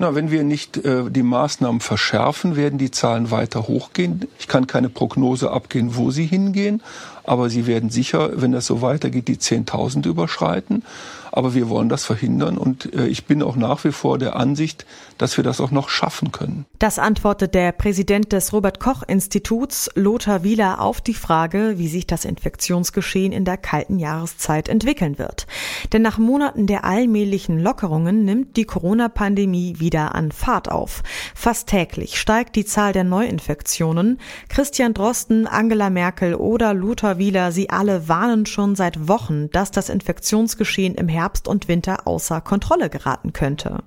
Na, 0.00 0.14
wenn 0.14 0.30
wir 0.30 0.44
nicht 0.44 0.78
äh, 0.78 1.10
die 1.10 1.22
Maßnahmen 1.22 1.82
verschärfen, 1.82 2.56
werden 2.56 2.78
die 2.78 2.90
Zahlen 2.90 3.30
weiter 3.30 3.68
hochgehen. 3.68 4.26
Ich 4.38 4.48
kann 4.48 4.66
keine 4.66 4.88
Prognose 4.88 5.50
abgehen, 5.50 5.94
wo 5.94 6.10
sie 6.10 6.24
hingehen, 6.24 6.82
aber 7.22 7.50
sie 7.50 7.66
werden 7.66 7.90
sicher, 7.90 8.30
wenn 8.40 8.50
das 8.50 8.64
so 8.64 8.80
weitergeht, 8.80 9.28
die 9.28 9.36
10.000 9.36 10.08
überschreiten. 10.08 10.84
Aber 11.32 11.54
wir 11.54 11.68
wollen 11.68 11.88
das 11.88 12.04
verhindern 12.04 12.58
und 12.58 12.92
äh, 12.92 13.06
ich 13.06 13.26
bin 13.26 13.42
auch 13.42 13.54
nach 13.56 13.84
wie 13.84 13.92
vor 13.92 14.18
der 14.18 14.36
Ansicht, 14.36 14.84
dass 15.16 15.36
wir 15.36 15.44
das 15.44 15.60
auch 15.60 15.70
noch 15.70 15.88
schaffen 15.88 16.32
können. 16.32 16.64
Das 16.78 16.98
antwortet 16.98 17.54
der 17.54 17.70
Präsident 17.70 18.32
des 18.32 18.52
Robert 18.52 18.80
Koch 18.80 19.04
Instituts, 19.06 19.90
Lothar 19.94 20.42
Wieler, 20.42 20.80
auf 20.80 21.00
die 21.00 21.14
Frage, 21.14 21.74
wie 21.76 21.86
sich 21.86 22.06
das 22.06 22.24
Infektionsgeschehen 22.24 23.32
in 23.32 23.44
der 23.44 23.58
kalten 23.58 23.98
Jahreszeit 23.98 24.68
entwickeln 24.68 25.18
wird. 25.18 25.46
Denn 25.92 26.02
nach 26.02 26.18
Monaten 26.18 26.66
der 26.66 26.84
allmählichen 26.84 27.60
Lockerungen 27.60 28.24
nimmt 28.24 28.56
die 28.56 28.64
Corona-Pandemie 28.64 29.74
wieder 29.78 29.89
an 29.98 30.32
Fahrt 30.32 30.70
auf. 30.70 31.02
Fast 31.34 31.68
täglich 31.68 32.18
steigt 32.18 32.56
die 32.56 32.64
Zahl 32.64 32.92
der 32.92 33.04
Neuinfektionen. 33.04 34.18
Christian 34.48 34.94
Drosten, 34.94 35.46
Angela 35.46 35.90
Merkel 35.90 36.34
oder 36.34 36.74
Lothar 36.74 37.18
Wieler, 37.18 37.52
sie 37.52 37.70
alle 37.70 38.08
warnen 38.08 38.46
schon 38.46 38.76
seit 38.76 39.08
Wochen, 39.08 39.50
dass 39.50 39.70
das 39.70 39.88
Infektionsgeschehen 39.88 40.94
im 40.94 41.08
Herbst 41.08 41.48
und 41.48 41.68
Winter 41.68 42.06
außer 42.06 42.40
Kontrolle 42.40 42.90
geraten 42.90 43.32
könnte. 43.32 43.82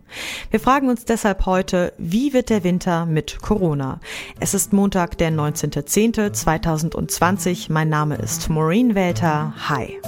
Wir 0.52 0.59
fragen 0.59 0.90
uns 0.90 1.06
deshalb 1.06 1.46
heute, 1.46 1.94
wie 1.98 2.34
wird 2.34 2.50
der 2.50 2.64
Winter 2.64 3.06
mit 3.06 3.42
Corona? 3.42 4.00
Es 4.40 4.54
ist 4.54 4.74
Montag, 4.74 5.18
der 5.18 5.31
19.10.2020. 5.31 7.72
Mein 7.72 7.90
Name 7.90 8.16
ist 8.16 8.50
Maureen 8.50 8.96
Welter. 8.96 9.54
Hi. 9.70 10.00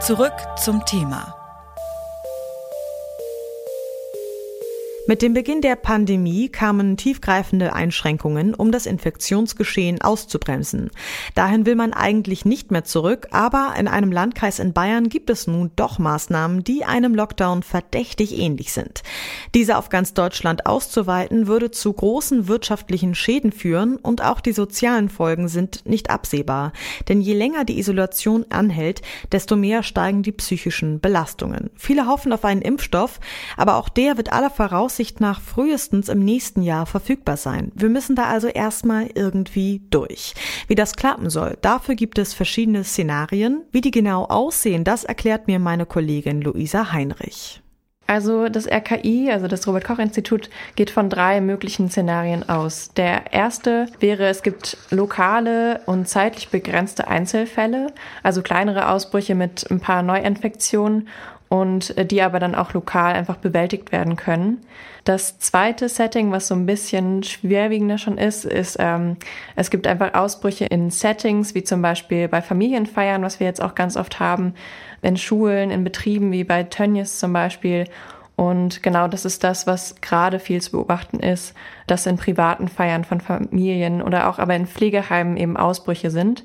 Zurück 0.00 0.32
zum 0.56 0.82
Thema. 0.86 1.39
Mit 5.10 5.22
dem 5.22 5.34
Beginn 5.34 5.60
der 5.60 5.74
Pandemie 5.74 6.48
kamen 6.48 6.96
tiefgreifende 6.96 7.72
Einschränkungen, 7.72 8.54
um 8.54 8.70
das 8.70 8.86
Infektionsgeschehen 8.86 10.00
auszubremsen. 10.00 10.92
Dahin 11.34 11.66
will 11.66 11.74
man 11.74 11.92
eigentlich 11.92 12.44
nicht 12.44 12.70
mehr 12.70 12.84
zurück, 12.84 13.26
aber 13.32 13.74
in 13.76 13.88
einem 13.88 14.12
Landkreis 14.12 14.60
in 14.60 14.72
Bayern 14.72 15.08
gibt 15.08 15.28
es 15.28 15.48
nun 15.48 15.72
doch 15.74 15.98
Maßnahmen, 15.98 16.62
die 16.62 16.84
einem 16.84 17.16
Lockdown 17.16 17.64
verdächtig 17.64 18.38
ähnlich 18.38 18.72
sind. 18.72 19.02
Diese 19.52 19.78
auf 19.78 19.88
ganz 19.88 20.14
Deutschland 20.14 20.66
auszuweiten, 20.66 21.48
würde 21.48 21.72
zu 21.72 21.92
großen 21.92 22.46
wirtschaftlichen 22.46 23.16
Schäden 23.16 23.50
führen 23.50 23.96
und 23.96 24.22
auch 24.22 24.40
die 24.40 24.52
sozialen 24.52 25.08
Folgen 25.08 25.48
sind 25.48 25.86
nicht 25.86 26.08
absehbar. 26.10 26.72
Denn 27.08 27.20
je 27.20 27.34
länger 27.34 27.64
die 27.64 27.80
Isolation 27.80 28.46
anhält, 28.50 29.02
desto 29.32 29.56
mehr 29.56 29.82
steigen 29.82 30.22
die 30.22 30.30
psychischen 30.30 31.00
Belastungen. 31.00 31.70
Viele 31.74 32.06
hoffen 32.06 32.32
auf 32.32 32.44
einen 32.44 32.62
Impfstoff, 32.62 33.18
aber 33.56 33.74
auch 33.74 33.88
der 33.88 34.16
wird 34.16 34.32
aller 34.32 34.50
Voraussicht 34.50 34.99
Aussicht 35.00 35.18
nach 35.18 35.40
frühestens 35.40 36.10
im 36.10 36.22
nächsten 36.22 36.60
Jahr 36.60 36.84
verfügbar 36.84 37.38
sein. 37.38 37.72
Wir 37.74 37.88
müssen 37.88 38.16
da 38.16 38.24
also 38.24 38.48
erstmal 38.48 39.08
irgendwie 39.14 39.80
durch. 39.88 40.34
Wie 40.68 40.74
das 40.74 40.94
klappen 40.94 41.30
soll, 41.30 41.56
dafür 41.62 41.94
gibt 41.94 42.18
es 42.18 42.34
verschiedene 42.34 42.84
Szenarien. 42.84 43.62
Wie 43.72 43.80
die 43.80 43.92
genau 43.92 44.26
aussehen, 44.26 44.84
das 44.84 45.04
erklärt 45.04 45.46
mir 45.46 45.58
meine 45.58 45.86
Kollegin 45.86 46.42
Luisa 46.42 46.92
Heinrich. 46.92 47.62
Also 48.06 48.50
das 48.50 48.66
RKI, 48.66 49.30
also 49.32 49.48
das 49.48 49.66
Robert 49.66 49.84
Koch 49.84 50.00
Institut, 50.00 50.50
geht 50.76 50.90
von 50.90 51.08
drei 51.08 51.40
möglichen 51.40 51.88
Szenarien 51.88 52.46
aus. 52.46 52.90
Der 52.94 53.32
erste 53.32 53.86
wäre, 54.00 54.26
es 54.26 54.42
gibt 54.42 54.76
lokale 54.90 55.80
und 55.86 56.08
zeitlich 56.10 56.50
begrenzte 56.50 57.08
Einzelfälle, 57.08 57.86
also 58.22 58.42
kleinere 58.42 58.90
Ausbrüche 58.90 59.34
mit 59.34 59.70
ein 59.70 59.80
paar 59.80 60.02
Neuinfektionen 60.02 61.08
und 61.50 61.98
äh, 61.98 62.06
die 62.06 62.22
aber 62.22 62.38
dann 62.38 62.54
auch 62.54 62.72
lokal 62.72 63.12
einfach 63.12 63.36
bewältigt 63.36 63.92
werden 63.92 64.16
können. 64.16 64.58
Das 65.04 65.40
zweite 65.40 65.88
Setting, 65.88 66.30
was 66.30 66.46
so 66.46 66.54
ein 66.54 66.64
bisschen 66.64 67.24
schwerwiegender 67.24 67.98
schon 67.98 68.18
ist, 68.18 68.44
ist, 68.44 68.76
ähm, 68.78 69.16
es 69.56 69.70
gibt 69.70 69.86
einfach 69.86 70.14
Ausbrüche 70.14 70.66
in 70.66 70.90
Settings, 70.90 71.54
wie 71.54 71.64
zum 71.64 71.82
Beispiel 71.82 72.28
bei 72.28 72.40
Familienfeiern, 72.40 73.22
was 73.22 73.40
wir 73.40 73.48
jetzt 73.48 73.60
auch 73.60 73.74
ganz 73.74 73.96
oft 73.96 74.20
haben, 74.20 74.54
in 75.02 75.16
Schulen, 75.16 75.70
in 75.72 75.82
Betrieben, 75.82 76.30
wie 76.30 76.44
bei 76.44 76.62
Tönnies 76.62 77.18
zum 77.18 77.32
Beispiel. 77.32 77.86
Und 78.36 78.84
genau 78.84 79.08
das 79.08 79.24
ist 79.24 79.42
das, 79.42 79.66
was 79.66 79.96
gerade 80.00 80.38
viel 80.38 80.62
zu 80.62 80.70
beobachten 80.70 81.18
ist, 81.18 81.54
dass 81.88 82.06
in 82.06 82.16
privaten 82.16 82.68
Feiern 82.68 83.04
von 83.04 83.20
Familien 83.20 84.02
oder 84.02 84.28
auch 84.28 84.38
aber 84.38 84.54
in 84.54 84.66
Pflegeheimen 84.66 85.36
eben 85.36 85.56
Ausbrüche 85.56 86.12
sind. 86.12 86.44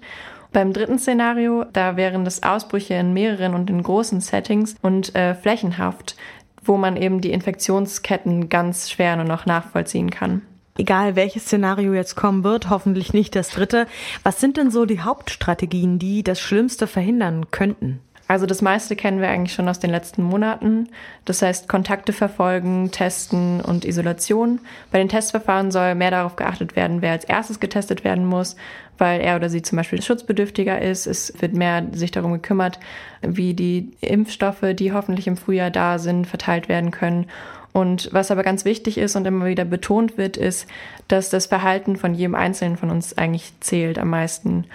Beim 0.56 0.72
dritten 0.72 1.00
Szenario, 1.00 1.66
da 1.74 1.98
wären 1.98 2.24
das 2.24 2.42
Ausbrüche 2.42 2.94
in 2.94 3.12
mehreren 3.12 3.56
und 3.56 3.70
in 3.70 3.84
großen 3.84 4.22
Settings 4.22 4.78
und 4.82 5.14
äh, 5.14 5.36
flächenhaft, 5.36 6.16
wo 6.64 6.78
man 6.78 6.96
eben 6.96 7.20
die 7.20 7.34
Infektionsketten 7.34 8.48
ganz 8.48 8.90
schwer 8.90 9.18
nur 9.18 9.26
noch 9.26 9.46
nachvollziehen 9.46 10.12
kann. 10.12 10.44
Egal 10.78 11.18
welches 11.18 11.44
Szenario 11.44 11.94
jetzt 11.94 12.16
kommen 12.16 12.46
wird, 12.46 12.70
hoffentlich 12.70 13.12
nicht 13.12 13.36
das 13.36 13.50
dritte. 13.50 13.86
Was 14.24 14.40
sind 14.40 14.56
denn 14.56 14.72
so 14.72 14.86
die 14.86 15.02
Hauptstrategien, 15.02 16.00
die 16.00 16.24
das 16.24 16.40
Schlimmste 16.40 16.88
verhindern 16.88 17.52
könnten? 17.52 18.00
Also 18.28 18.47
das 18.47 18.62
meiste 18.62 18.96
kennen 18.96 19.22
wir 19.22 19.30
eigentlich 19.30 19.53
schon 19.53 19.69
aus 19.69 19.80
den 19.80 19.91
letzten 19.91 20.24
Monaten. 20.24 20.90
Das 21.25 21.41
heißt 21.41 21.69
Kontakte 21.69 22.12
verfolgen, 22.12 22.90
testen 22.91 23.62
und 23.62 23.86
Isolation. 23.86 24.59
Bei 24.91 24.97
den 24.97 25.09
Testverfahren 25.09 25.69
soll 25.69 25.94
mehr 25.94 26.09
darauf 26.09 26.35
geachtet 26.35 26.75
werden, 26.75 27.03
wer 27.03 27.12
als 27.12 27.25
erstes 27.25 27.59
getestet 27.59 28.03
werden 28.03 28.25
muss, 28.25 28.56
weil 28.97 29.22
er 29.22 29.35
oder 29.35 29.50
sie 29.50 29.62
zum 29.62 29.75
Beispiel 29.75 30.02
schutzbedürftiger 30.02 30.81
ist. 30.81 31.06
Es 31.06 31.34
wird 31.40 31.53
mehr 31.53 31.85
sich 31.91 32.09
darum 32.09 32.34
gekümmert, 32.34 32.80
wie 33.22 33.53
die 33.53 33.91
Impfstoffe, 34.02 34.74
die 34.74 34.91
hoffentlich 34.91 35.28
im 35.28 35.38
Frühjahr 35.38 35.69
da 35.69 36.00
sind, 36.00 36.25
verteilt 36.25 36.68
werden 36.68 36.90
können. 36.90 37.28
Und 37.74 38.09
was 38.14 38.31
aber 38.31 38.41
ganz 38.44 38.64
wichtig 38.66 38.97
ist 38.97 39.16
und 39.18 39.28
immer 39.28 39.46
wieder 39.46 39.66
betont 39.66 40.18
wird, 40.18 40.38
ist, 40.38 40.66
dass 41.09 41.30
das 41.30 41.46
Verhalten 41.46 41.97
von 41.97 42.16
jedem 42.16 42.34
Einzelnen 42.34 42.78
von 42.78 42.90
uns 42.90 43.18
eigentlich 43.18 43.52
zählt 43.59 44.00
am 44.00 44.09
meisten. 44.09 44.66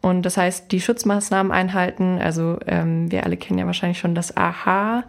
Und 0.00 0.22
das 0.22 0.36
heißt, 0.36 0.70
die 0.70 0.80
Schutzmaßnahmen 0.80 1.50
einhalten. 1.50 2.18
Also 2.22 2.58
ähm, 2.66 3.10
wir 3.10 3.24
alle 3.24 3.36
kennen 3.36 3.58
ja 3.58 3.66
wahrscheinlich 3.66 3.98
schon 3.98 4.14
das 4.14 4.36
AH. 4.36 5.04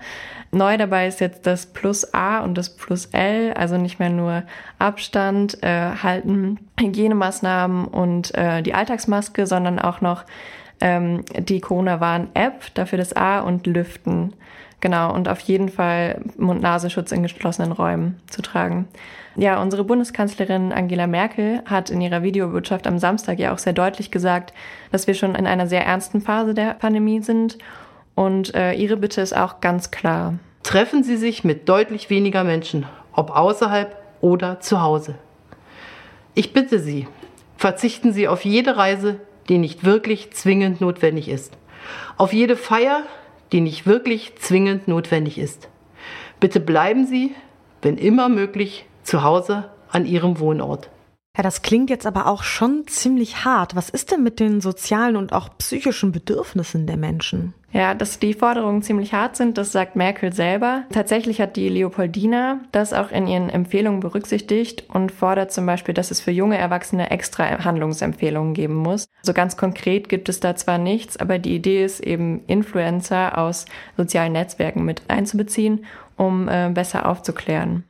Neu 0.52 0.78
dabei 0.78 1.08
ist 1.08 1.20
jetzt 1.20 1.46
das 1.46 1.68
Plus 1.68 2.14
A 2.14 2.40
und 2.40 2.58
das 2.58 2.76
Plus 2.76 3.06
L, 3.12 3.54
also 3.54 3.78
nicht 3.78 4.00
mehr 4.00 4.10
nur 4.10 4.44
Abstand 4.80 5.62
äh, 5.62 5.92
halten, 6.02 6.60
Hygienemaßnahmen 6.80 7.86
und 7.86 8.34
äh, 8.36 8.64
die 8.64 8.74
Alltagsmaske, 8.74 9.46
sondern 9.46 9.78
auch 9.78 10.02
noch 10.02 10.26
ähm, 10.82 11.24
die 11.38 11.62
Corona-Warn-App, 11.62 12.74
dafür 12.74 12.98
das 12.98 13.14
A 13.14 13.42
und 13.42 13.68
Lüften. 13.68 14.34
Genau, 14.82 15.14
und 15.14 15.28
auf 15.28 15.40
jeden 15.42 15.70
Fall 15.70 16.22
Mund-Nasenschutz 16.38 17.12
in 17.12 17.22
geschlossenen 17.22 17.72
Räumen 17.74 18.20
zu 18.30 18.42
tragen. 18.42 18.88
Ja, 19.36 19.62
unsere 19.62 19.84
Bundeskanzlerin 19.84 20.72
Angela 20.72 21.08
Merkel 21.08 21.62
hat 21.66 21.90
in 21.90 22.02
ihrer 22.02 22.24
Videobotschaft 22.24 22.88
am 22.88 22.98
Samstag 22.98 23.40
ja 23.40 23.54
auch 23.54 23.58
sehr 23.58 23.74
deutlich 23.74 24.10
gesagt, 24.12 24.54
dass 24.92 25.08
wir 25.08 25.14
schon 25.14 25.36
in 25.36 25.48
einer 25.48 25.68
sehr 25.68 25.86
ernsten 25.86 26.22
Phase 26.22 26.54
der 26.54 26.74
Pandemie 26.76 27.22
sind. 27.22 27.58
Und 28.16 28.54
äh, 28.56 28.74
ihre 28.74 28.98
Bitte 28.98 29.22
ist 29.22 29.36
auch 29.36 29.62
ganz 29.62 29.92
klar. 29.92 30.36
Treffen 30.64 31.04
Sie 31.04 31.18
sich 31.18 31.44
mit 31.44 31.68
deutlich 31.70 32.10
weniger 32.10 32.44
Menschen, 32.44 32.86
ob 33.14 33.32
außerhalb 33.32 33.96
oder 34.22 34.60
zu 34.60 34.82
Hause. 34.82 35.16
Ich 36.36 36.54
bitte 36.54 36.80
Sie, 36.80 37.08
verzichten 37.58 38.14
Sie 38.14 38.28
auf 38.28 38.46
jede 38.46 38.78
Reise, 38.78 39.20
die 39.50 39.58
nicht 39.58 39.84
wirklich 39.84 40.32
zwingend 40.32 40.80
notwendig 40.80 41.28
ist. 41.28 41.58
Auf 42.18 42.34
jede 42.34 42.56
Feier, 42.56 43.04
die 43.52 43.62
nicht 43.62 43.86
wirklich 43.86 44.36
zwingend 44.38 44.88
notwendig 44.88 45.38
ist. 45.38 45.70
Bitte 46.40 46.60
bleiben 46.60 47.06
Sie, 47.06 47.36
wenn 47.82 47.98
immer 47.98 48.30
möglich, 48.30 48.86
zu 49.04 49.24
Hause 49.24 49.70
an 49.90 50.06
ihrem 50.06 50.40
Wohnort. 50.40 50.90
Ja, 51.38 51.44
das 51.44 51.62
klingt 51.62 51.90
jetzt 51.90 52.06
aber 52.06 52.28
auch 52.28 52.44
schon 52.44 52.88
ziemlich 52.88 53.46
hart. 53.46 53.76
Was 53.76 53.90
ist 53.90 54.12
denn 54.12 54.24
mit 54.24 54.40
den 54.40 54.62
sozialen 54.62 55.16
und 55.16 55.32
auch 55.32 55.50
psychischen 55.58 56.12
Bedürfnissen 56.12 56.88
der 56.88 56.98
Menschen? 56.98 57.54
Ja, 57.72 57.94
dass 57.94 58.18
die 58.18 58.34
Forderungen 58.34 58.82
ziemlich 58.82 59.14
hart 59.14 59.36
sind, 59.36 59.60
das 59.60 59.72
sagt 59.72 59.96
Merkel 59.96 60.34
selber. 60.34 60.86
Tatsächlich 60.92 61.40
hat 61.40 61.56
die 61.56 61.70
Leopoldina 61.70 62.62
das 62.72 62.94
auch 62.94 63.12
in 63.12 63.28
ihren 63.28 63.50
Empfehlungen 63.50 64.00
berücksichtigt 64.00 64.86
und 64.90 65.12
fordert 65.12 65.52
zum 65.52 65.68
Beispiel, 65.68 65.94
dass 65.94 66.10
es 66.10 66.20
für 66.20 66.32
junge 66.32 66.58
Erwachsene 66.58 67.12
extra 67.12 67.64
Handlungsempfehlungen 67.64 68.56
geben 68.56 68.76
muss. 68.76 69.08
So 69.22 69.34
ganz 69.34 69.56
konkret 69.56 70.10
gibt 70.10 70.30
es 70.30 70.40
da 70.40 70.56
zwar 70.56 70.80
nichts, 70.80 71.18
aber 71.18 71.38
die 71.38 71.56
Idee 71.56 71.86
ist 71.86 72.00
eben, 72.00 72.44
Influencer 72.48 73.38
aus 73.38 73.66
sozialen 73.96 74.34
Netzwerken 74.34 74.84
mit 74.84 75.04
einzubeziehen, 75.08 75.86
um 76.18 76.50
äh, 76.50 76.72
besser 76.74 77.08
aufzuklären. 77.08 77.84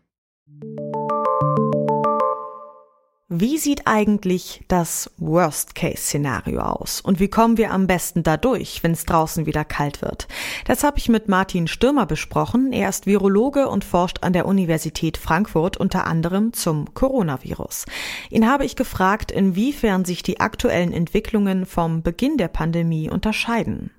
Wie 3.32 3.60
sieht 3.60 3.86
eigentlich 3.86 4.62
das 4.70 5.12
Worst-Case-Szenario 5.18 6.62
aus? 6.62 7.00
Und 7.00 7.20
wie 7.20 7.28
kommen 7.28 7.60
wir 7.60 7.70
am 7.70 7.86
besten 7.86 8.24
dadurch, 8.24 8.82
wenn 8.82 8.94
es 8.94 9.06
draußen 9.06 9.46
wieder 9.46 9.64
kalt 9.64 10.02
wird? 10.02 10.28
Das 10.66 10.84
habe 10.84 10.98
ich 10.98 11.10
mit 11.10 11.28
Martin 11.28 11.68
Stürmer 11.68 12.08
besprochen. 12.08 12.74
Er 12.74 12.90
ist 12.90 13.06
Virologe 13.06 13.70
und 13.70 13.84
forscht 13.84 14.24
an 14.24 14.34
der 14.34 14.48
Universität 14.48 15.16
Frankfurt 15.16 15.78
unter 15.78 16.08
anderem 16.08 16.54
zum 16.54 16.92
Coronavirus. 16.96 17.86
Ihn 18.32 18.50
habe 18.50 18.66
ich 18.66 18.76
gefragt, 18.76 19.32
inwiefern 19.32 20.06
sich 20.06 20.24
die 20.24 20.40
aktuellen 20.40 20.92
Entwicklungen 20.92 21.68
vom 21.68 22.02
Beginn 22.02 22.38
der 22.38 22.48
Pandemie 22.48 23.12
unterscheiden. 23.12 23.92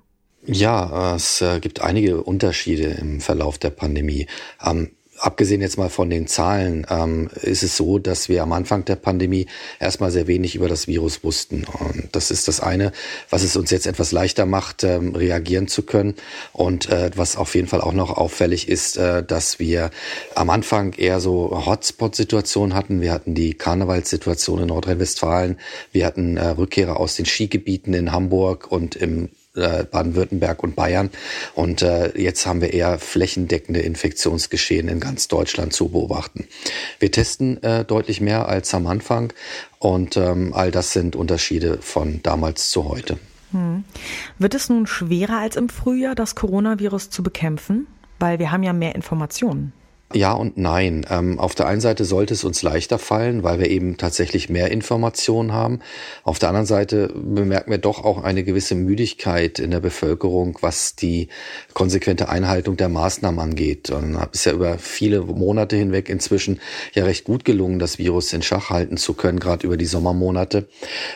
Ja, 0.45 1.15
es 1.15 1.39
äh, 1.39 1.61
gibt 1.61 1.81
einige 1.81 2.21
Unterschiede 2.21 2.97
im 2.99 3.21
Verlauf 3.21 3.57
der 3.57 3.69
Pandemie. 3.69 4.27
Ähm, 4.61 4.91
abgesehen 5.21 5.61
jetzt 5.61 5.77
mal 5.77 5.89
von 5.89 6.09
den 6.09 6.27
Zahlen, 6.27 6.85
ähm, 6.89 7.29
ist 7.41 7.63
es 7.63 7.77
so, 7.77 7.99
dass 7.99 8.27
wir 8.27 8.41
am 8.41 8.51
Anfang 8.51 8.85
der 8.85 8.95
Pandemie 8.95 9.45
erstmal 9.79 10.11
sehr 10.11 10.27
wenig 10.27 10.55
über 10.55 10.67
das 10.67 10.87
Virus 10.87 11.23
wussten. 11.23 11.63
Und 11.79 12.09
das 12.11 12.31
ist 12.31 12.47
das 12.47 12.59
eine, 12.59 12.91
was 13.29 13.43
es 13.43 13.55
uns 13.55 13.69
jetzt 13.71 13.85
etwas 13.85 14.11
leichter 14.11 14.45
macht, 14.45 14.83
ähm, 14.83 15.15
reagieren 15.15 15.67
zu 15.67 15.83
können. 15.83 16.15
Und 16.53 16.89
äh, 16.89 17.11
was 17.15 17.35
auf 17.35 17.55
jeden 17.55 17.67
Fall 17.67 17.81
auch 17.81 17.93
noch 17.93 18.17
auffällig 18.17 18.67
ist, 18.67 18.97
äh, 18.97 19.23
dass 19.23 19.59
wir 19.59 19.91
am 20.35 20.49
Anfang 20.49 20.93
eher 20.93 21.19
so 21.19 21.65
Hotspot-Situationen 21.65 22.75
hatten. 22.75 23.01
Wir 23.01 23.11
hatten 23.11 23.35
die 23.35 23.53
Karnevalssituation 23.53 24.61
in 24.61 24.67
Nordrhein-Westfalen. 24.67 25.57
Wir 25.91 26.05
hatten 26.05 26.37
äh, 26.37 26.47
Rückkehrer 26.47 26.99
aus 26.99 27.15
den 27.15 27.25
Skigebieten 27.25 27.93
in 27.93 28.11
Hamburg 28.11 28.71
und 28.71 28.95
im 28.95 29.29
äh, 29.55 29.83
Baden-Württemberg 29.83 30.63
und 30.63 30.75
Bayern. 30.75 31.09
Und 31.55 31.81
äh, 31.81 32.17
jetzt 32.17 32.45
haben 32.45 32.61
wir 32.61 32.73
eher 32.73 32.99
flächendeckende 32.99 33.81
Infektionsgeschehen 33.81 34.87
in 34.87 34.99
ganz 34.99 35.27
Deutschland 35.27 35.73
zu 35.73 35.89
beobachten. 35.89 36.47
Wir 36.99 37.11
testen 37.11 37.61
äh, 37.63 37.83
deutlich 37.83 38.21
mehr 38.21 38.47
als 38.47 38.73
am 38.73 38.87
Anfang 38.87 39.33
und 39.79 40.17
ähm, 40.17 40.53
all 40.53 40.71
das 40.71 40.93
sind 40.93 41.15
Unterschiede 41.15 41.79
von 41.81 42.21
damals 42.23 42.69
zu 42.69 42.87
heute. 42.87 43.17
Hm. 43.51 43.83
Wird 44.39 44.55
es 44.55 44.69
nun 44.69 44.87
schwerer 44.87 45.39
als 45.39 45.55
im 45.55 45.69
Frühjahr, 45.69 46.15
das 46.15 46.35
Coronavirus 46.35 47.09
zu 47.09 47.23
bekämpfen? 47.23 47.87
Weil 48.19 48.39
wir 48.39 48.51
haben 48.51 48.63
ja 48.63 48.71
mehr 48.71 48.95
Informationen. 48.95 49.73
Ja 50.13 50.33
und 50.33 50.57
nein. 50.57 51.05
Ähm, 51.09 51.39
auf 51.39 51.55
der 51.55 51.67
einen 51.67 51.81
Seite 51.81 52.05
sollte 52.05 52.33
es 52.33 52.43
uns 52.43 52.61
leichter 52.61 52.99
fallen, 52.99 53.43
weil 53.43 53.59
wir 53.59 53.69
eben 53.69 53.97
tatsächlich 53.97 54.49
mehr 54.49 54.71
Informationen 54.71 55.53
haben. 55.53 55.79
Auf 56.23 56.39
der 56.39 56.49
anderen 56.49 56.65
Seite 56.65 57.13
bemerken 57.15 57.71
wir 57.71 57.77
doch 57.77 58.03
auch 58.03 58.23
eine 58.23 58.43
gewisse 58.43 58.75
Müdigkeit 58.75 59.59
in 59.59 59.71
der 59.71 59.79
Bevölkerung, 59.79 60.57
was 60.61 60.95
die 60.95 61.29
konsequente 61.73 62.29
Einhaltung 62.29 62.77
der 62.77 62.89
Maßnahmen 62.89 63.39
angeht. 63.39 63.89
Und 63.89 64.15
es 64.15 64.41
ist 64.41 64.45
ja 64.45 64.53
über 64.53 64.77
viele 64.77 65.21
Monate 65.21 65.75
hinweg 65.75 66.09
inzwischen 66.09 66.59
ja 66.93 67.05
recht 67.05 67.23
gut 67.23 67.45
gelungen, 67.45 67.79
das 67.79 67.97
Virus 67.97 68.33
in 68.33 68.41
Schach 68.41 68.69
halten 68.69 68.97
zu 68.97 69.13
können, 69.13 69.39
gerade 69.39 69.65
über 69.65 69.77
die 69.77 69.85
Sommermonate. 69.85 70.67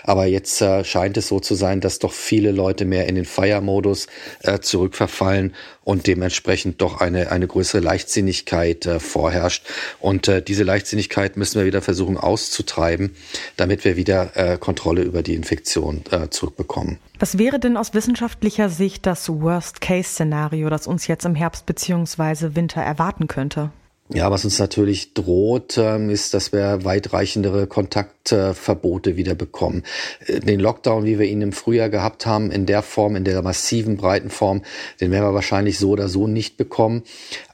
Aber 0.03 0.25
jetzt 0.25 0.61
äh, 0.61 0.83
scheint 0.83 1.17
es 1.17 1.27
so 1.27 1.39
zu 1.39 1.55
sein, 1.55 1.81
dass 1.81 1.99
doch 1.99 2.13
viele 2.13 2.51
Leute 2.51 2.85
mehr 2.85 3.07
in 3.07 3.15
den 3.15 3.25
Feiermodus 3.25 4.07
äh, 4.43 4.59
zurückverfallen 4.59 5.53
und 5.85 6.07
dementsprechend 6.07 6.81
doch 6.81 6.99
eine, 6.99 7.31
eine 7.31 7.47
größere 7.47 7.79
Leichtsinnigkeit 7.79 8.85
äh, 8.85 8.99
vorherrscht. 8.99 9.65
Und 10.01 10.27
äh, 10.27 10.41
diese 10.41 10.63
Leichtsinnigkeit 10.63 11.37
müssen 11.37 11.59
wir 11.59 11.65
wieder 11.65 11.81
versuchen 11.81 12.17
auszutreiben, 12.17 13.15
damit 13.55 13.85
wir 13.85 13.95
wieder 13.95 14.35
äh, 14.35 14.57
Kontrolle 14.57 15.03
über 15.03 15.21
die 15.21 15.35
Infektion 15.35 16.03
äh, 16.11 16.29
zurückbekommen. 16.29 16.97
Was 17.19 17.37
wäre 17.37 17.59
denn 17.59 17.77
aus 17.77 17.93
wissenschaftlicher 17.93 18.69
Sicht 18.69 19.05
das 19.05 19.29
Worst-Case-Szenario, 19.29 20.69
das 20.69 20.87
uns 20.87 21.07
jetzt 21.07 21.23
im 21.23 21.35
Herbst 21.35 21.65
bzw. 21.65 22.55
Winter 22.55 22.81
erwarten 22.81 23.27
könnte? 23.27 23.71
Ja, 24.13 24.29
was 24.29 24.45
uns 24.45 24.59
natürlich 24.59 25.15
droht, 25.15 25.79
ähm, 25.79 26.11
ist, 26.11 26.35
dass 26.35 26.53
wir 26.53 26.85
weitreichendere 26.85 27.65
Kontaktverbote 27.65 29.17
wieder 29.17 29.33
bekommen. 29.33 29.81
Äh, 30.27 30.41
den 30.41 30.59
Lockdown, 30.59 31.05
wie 31.05 31.17
wir 31.17 31.25
ihn 31.25 31.41
im 31.41 31.51
Frühjahr 31.51 31.89
gehabt 31.89 32.27
haben, 32.27 32.51
in 32.51 32.67
der 32.67 32.83
Form, 32.83 33.15
in 33.15 33.23
der 33.23 33.41
massiven, 33.41 33.97
breiten 33.97 34.29
Form, 34.29 34.61
den 35.01 35.09
werden 35.09 35.25
wir 35.25 35.33
wahrscheinlich 35.33 35.79
so 35.79 35.89
oder 35.89 36.07
so 36.07 36.27
nicht 36.27 36.55
bekommen. 36.55 37.01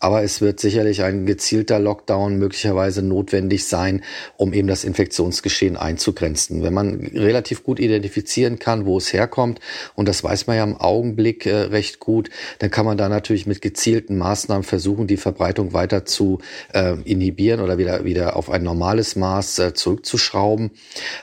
Aber 0.01 0.24
es 0.24 0.42
wird 0.42 0.59
sicherlich 0.59 1.03
ein 1.03 1.25
gezielter 1.25 1.80
Lockdown 1.80 2.38
möglicherweise 2.38 3.01
notwendig 3.01 3.65
sein, 3.65 4.04
um 4.36 4.51
eben 4.51 4.68
das 4.68 4.83
Infektionsgeschehen 4.83 5.77
einzugrenzen. 5.77 6.63
Wenn 6.63 6.74
man 6.74 7.00
relativ 7.13 7.63
gut 7.63 7.80
identifizieren 7.80 8.59
kann, 8.59 8.86
wo 8.86 8.97
es 8.97 9.13
herkommt, 9.13 9.62
und 9.95 10.09
das 10.09 10.21
weiß 10.21 10.47
man 10.47 10.57
ja 10.57 10.65
im 10.65 10.75
Augenblick 10.75 11.45
äh, 11.45 11.56
recht 11.56 12.01
gut, 12.01 12.30
dann 12.59 12.71
kann 12.71 12.86
man 12.86 12.97
da 12.97 13.07
natürlich 13.07 13.47
mit 13.47 13.62
gezielten 13.62 14.18
Maßnahmen 14.18 14.63
versuchen, 14.63 15.07
die 15.07 15.15
Verbreitung 15.15 15.71
weiter 15.71 16.04
zu 16.04 16.41
äh, 16.74 16.96
inhibieren 17.04 17.62
oder 17.62 17.78
wieder, 17.78 18.04
wieder 18.04 18.36
auf 18.36 18.50
ein 18.50 18.64
normales 18.64 19.16
Maß 19.16 19.60
äh, 19.60 19.74
zurückzuschrauben. 19.74 20.72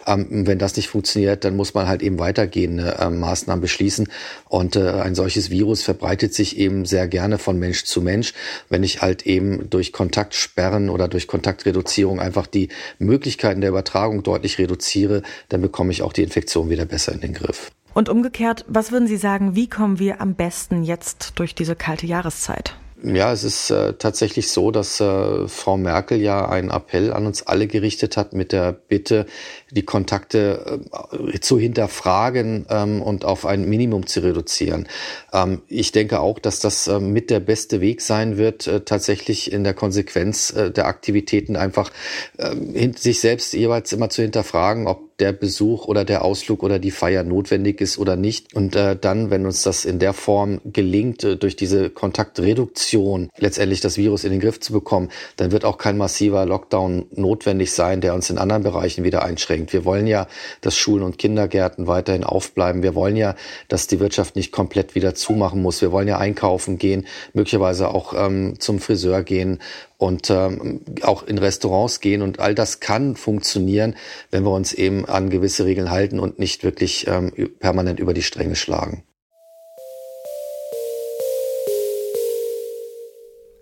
Ähm, 0.06 0.46
wenn 0.46 0.58
das 0.58 0.76
nicht 0.76 0.88
funktioniert, 0.88 1.44
dann 1.44 1.56
muss 1.56 1.74
man 1.74 1.88
halt 1.88 2.02
eben 2.02 2.18
weitergehende 2.18 2.96
äh, 2.98 3.10
Maßnahmen 3.10 3.60
beschließen. 3.60 4.08
Und 4.48 4.76
äh, 4.76 4.90
ein 4.90 5.14
solches 5.14 5.50
Virus 5.50 5.82
verbreitet 5.82 6.34
sich 6.34 6.58
eben 6.58 6.84
sehr 6.84 7.08
gerne 7.08 7.38
von 7.38 7.58
Mensch 7.58 7.84
zu 7.84 8.02
Mensch. 8.02 8.32
Wenn 8.68 8.82
ich 8.82 9.02
halt 9.02 9.26
eben 9.26 9.70
durch 9.70 9.92
Kontaktsperren 9.92 10.90
oder 10.90 11.08
durch 11.08 11.26
Kontaktreduzierung 11.26 12.20
einfach 12.20 12.46
die 12.46 12.68
Möglichkeiten 12.98 13.60
der 13.60 13.70
Übertragung 13.70 14.22
deutlich 14.22 14.58
reduziere, 14.58 15.22
dann 15.48 15.60
bekomme 15.60 15.92
ich 15.92 16.02
auch 16.02 16.12
die 16.12 16.22
Infektion 16.22 16.70
wieder 16.70 16.84
besser 16.84 17.12
in 17.12 17.20
den 17.20 17.34
Griff. 17.34 17.70
Und 17.94 18.08
umgekehrt, 18.08 18.64
was 18.68 18.92
würden 18.92 19.08
Sie 19.08 19.16
sagen, 19.16 19.56
wie 19.56 19.68
kommen 19.68 19.98
wir 19.98 20.20
am 20.20 20.34
besten 20.34 20.84
jetzt 20.84 21.32
durch 21.36 21.54
diese 21.54 21.74
kalte 21.74 22.06
Jahreszeit? 22.06 22.76
Ja, 23.00 23.32
es 23.32 23.44
ist 23.44 23.70
äh, 23.70 23.94
tatsächlich 23.94 24.50
so, 24.50 24.72
dass 24.72 24.98
äh, 24.98 25.46
Frau 25.46 25.76
Merkel 25.76 26.20
ja 26.20 26.48
einen 26.48 26.70
Appell 26.70 27.12
an 27.12 27.26
uns 27.26 27.46
alle 27.46 27.68
gerichtet 27.68 28.16
hat 28.16 28.32
mit 28.32 28.50
der 28.50 28.72
Bitte, 28.72 29.26
die 29.70 29.82
Kontakte 29.82 30.80
äh, 31.12 31.40
zu 31.40 31.58
hinterfragen 31.58 32.66
ähm, 32.70 33.02
und 33.02 33.24
auf 33.24 33.46
ein 33.46 33.68
Minimum 33.68 34.06
zu 34.06 34.20
reduzieren. 34.20 34.88
Ähm, 35.32 35.62
ich 35.68 35.92
denke 35.92 36.20
auch, 36.20 36.38
dass 36.38 36.60
das 36.60 36.88
äh, 36.88 37.00
mit 37.00 37.30
der 37.30 37.40
beste 37.40 37.80
Weg 37.80 38.00
sein 38.00 38.38
wird, 38.38 38.66
äh, 38.66 38.80
tatsächlich 38.80 39.52
in 39.52 39.64
der 39.64 39.74
Konsequenz 39.74 40.50
äh, 40.50 40.70
der 40.70 40.86
Aktivitäten 40.86 41.56
einfach 41.56 41.90
äh, 42.38 42.90
sich 42.96 43.20
selbst 43.20 43.52
jeweils 43.52 43.92
immer 43.92 44.10
zu 44.10 44.22
hinterfragen, 44.22 44.86
ob 44.86 45.08
der 45.18 45.32
Besuch 45.32 45.86
oder 45.86 46.04
der 46.04 46.24
Ausflug 46.24 46.62
oder 46.62 46.78
die 46.78 46.90
Feier 46.90 47.24
notwendig 47.24 47.80
ist 47.80 47.98
oder 47.98 48.16
nicht. 48.16 48.54
Und 48.54 48.76
äh, 48.76 48.96
dann, 48.96 49.30
wenn 49.30 49.46
uns 49.46 49.62
das 49.62 49.84
in 49.84 49.98
der 49.98 50.12
Form 50.12 50.60
gelingt, 50.64 51.24
äh, 51.24 51.36
durch 51.36 51.56
diese 51.56 51.90
Kontaktreduktion 51.90 53.30
letztendlich 53.36 53.80
das 53.80 53.96
Virus 53.96 54.24
in 54.24 54.30
den 54.30 54.40
Griff 54.40 54.60
zu 54.60 54.72
bekommen, 54.72 55.10
dann 55.36 55.50
wird 55.50 55.64
auch 55.64 55.78
kein 55.78 55.98
massiver 55.98 56.46
Lockdown 56.46 57.06
notwendig 57.12 57.72
sein, 57.72 58.00
der 58.00 58.14
uns 58.14 58.30
in 58.30 58.38
anderen 58.38 58.62
Bereichen 58.62 59.04
wieder 59.04 59.24
einschränkt. 59.58 59.72
Wir 59.72 59.84
wollen 59.84 60.06
ja, 60.06 60.26
dass 60.60 60.76
Schulen 60.76 61.02
und 61.02 61.18
Kindergärten 61.18 61.86
weiterhin 61.86 62.24
aufbleiben. 62.24 62.82
Wir 62.82 62.94
wollen 62.94 63.16
ja, 63.16 63.34
dass 63.68 63.86
die 63.86 64.00
Wirtschaft 64.00 64.36
nicht 64.36 64.52
komplett 64.52 64.94
wieder 64.94 65.14
zumachen 65.14 65.62
muss. 65.62 65.82
Wir 65.82 65.92
wollen 65.92 66.08
ja 66.08 66.18
einkaufen 66.18 66.78
gehen, 66.78 67.06
möglicherweise 67.32 67.88
auch 67.88 68.14
ähm, 68.16 68.58
zum 68.58 68.78
Friseur 68.78 69.22
gehen 69.22 69.60
und 69.96 70.30
ähm, 70.30 70.80
auch 71.02 71.24
in 71.24 71.38
Restaurants 71.38 72.00
gehen. 72.00 72.22
Und 72.22 72.38
all 72.38 72.54
das 72.54 72.80
kann 72.80 73.16
funktionieren, 73.16 73.96
wenn 74.30 74.44
wir 74.44 74.52
uns 74.52 74.72
eben 74.72 75.04
an 75.06 75.30
gewisse 75.30 75.64
Regeln 75.64 75.90
halten 75.90 76.20
und 76.20 76.38
nicht 76.38 76.64
wirklich 76.64 77.06
ähm, 77.08 77.32
permanent 77.58 78.00
über 78.00 78.14
die 78.14 78.22
Stränge 78.22 78.56
schlagen. 78.56 79.02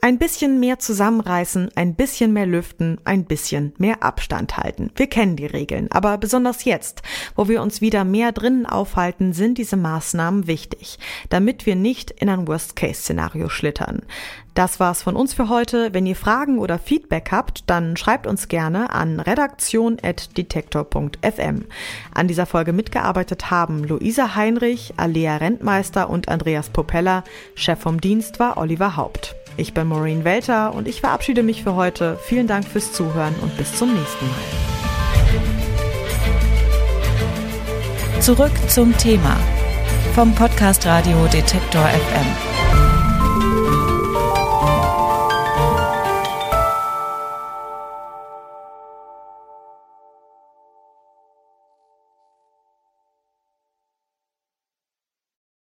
Ein 0.07 0.19
bisschen 0.19 0.61
mehr 0.61 0.79
zusammenreißen, 0.79 1.71
ein 1.75 1.97
bisschen 1.97 2.33
mehr 2.33 2.47
lüften, 2.47 3.01
ein 3.05 3.25
bisschen 3.25 3.73
mehr 3.77 4.05
Abstand 4.05 4.57
halten. 4.57 4.93
Wir 4.95 5.09
kennen 5.09 5.35
die 5.35 5.47
Regeln, 5.47 5.89
aber 5.91 6.17
besonders 6.17 6.65
jetzt, 6.65 7.03
wo 7.35 7.49
wir 7.49 7.61
uns 7.61 7.81
wieder 7.81 8.05
mehr 8.05 8.31
drinnen 8.31 8.67
aufhalten, 8.67 9.33
sind 9.33 9.59
diese 9.59 9.77
Maßnahmen 9.77 10.47
wichtig, 10.47 11.01
damit 11.29 11.67
wir 11.67 11.75
nicht 11.75 12.13
in 12.13 12.29
ein 12.29 12.47
Worst-Case-Szenario 12.47 13.49
schlittern. 13.49 14.03
Das 14.55 14.79
war's 14.79 15.03
von 15.03 15.17
uns 15.17 15.35
für 15.35 15.49
heute. 15.49 15.93
Wenn 15.93 16.07
ihr 16.07 16.15
Fragen 16.15 16.61
oder 16.61 16.79
Feedback 16.79 17.33
habt, 17.33 17.69
dann 17.69 17.97
schreibt 17.97 18.29
uns 18.29 18.47
gerne 18.47 18.91
an 18.91 19.19
redaktion.detektor.fm. 19.19 21.65
An 22.15 22.29
dieser 22.29 22.47
Folge 22.47 22.73
mitgearbeitet 22.73 23.51
haben 23.51 23.83
Luisa 23.83 24.37
Heinrich, 24.37 24.95
Alea 24.99 25.39
Rentmeister 25.39 26.09
und 26.09 26.29
Andreas 26.29 26.71
Popella. 26.71 27.25
Chef 27.57 27.81
vom 27.81 28.01
Dienst 28.01 28.39
war 28.39 28.57
Oliver 28.57 28.97
Haupt. 28.97 29.36
Ich 29.57 29.73
bin 29.73 29.89
Maureen 29.89 30.25
Welter 30.25 30.75
und 30.75 30.87
ich 30.87 31.01
verabschiede 31.01 31.43
mich 31.43 31.63
für 31.63 31.75
heute. 31.75 32.19
Vielen 32.23 32.47
Dank 32.47 32.69
fürs 32.69 32.93
Zuhören 32.93 33.35
und 33.41 33.57
bis 33.57 33.75
zum 33.75 33.95
nächsten 33.95 34.27
Mal. 34.27 34.37
Zurück 38.21 38.53
zum 38.69 38.97
Thema 38.97 39.37
vom 40.15 40.35
Podcast 40.35 40.87
Radio 40.87 41.27
Detektor 41.27 41.83
FM. 41.83 42.56